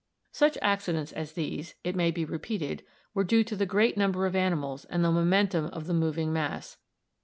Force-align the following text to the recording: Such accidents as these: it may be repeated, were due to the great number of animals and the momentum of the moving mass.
Such 0.31 0.57
accidents 0.63 1.11
as 1.11 1.33
these: 1.33 1.75
it 1.83 1.95
may 1.95 2.09
be 2.09 2.25
repeated, 2.25 2.83
were 3.13 3.23
due 3.23 3.43
to 3.43 3.55
the 3.55 3.67
great 3.67 3.97
number 3.97 4.25
of 4.25 4.35
animals 4.35 4.83
and 4.85 5.05
the 5.05 5.11
momentum 5.11 5.65
of 5.65 5.85
the 5.85 5.93
moving 5.93 6.33
mass. 6.33 6.77